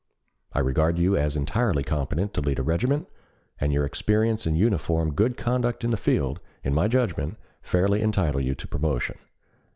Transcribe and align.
I 0.53 0.59
regard 0.61 0.97
you 0.97 1.15
as 1.15 1.37
entirely 1.37 1.83
competent 1.83 2.33
to 2.33 2.41
lead 2.41 2.57
a 2.57 2.63
regiment, 2.63 3.07
and 3.59 3.71
your 3.71 3.85
experience 3.85 4.47
and 4.47 4.57
uniform 4.57 5.13
good 5.13 5.37
conduct 5.37 5.83
in 5.83 5.91
the 5.91 5.95
field, 5.95 6.39
in 6.63 6.73
my 6.73 6.87
judgment, 6.87 7.37
fairly 7.61 8.01
entitle 8.01 8.41
you 8.41 8.55
to 8.55 8.67
promotion. 8.67 9.19